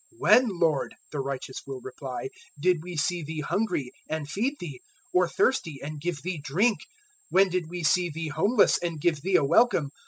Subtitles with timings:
[0.19, 4.81] 025:037 "`When, Lord,' the righteous will reply, `did we see Thee hungry, and feed Thee;
[5.13, 6.79] or thirsty, and give Thee drink?
[6.79, 6.85] 025:038
[7.29, 9.91] When did we see Thee homeless, and give Thee a welcome?